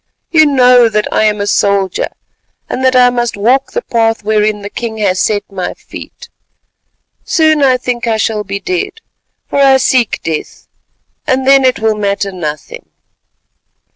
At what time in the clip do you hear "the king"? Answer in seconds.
4.63-4.97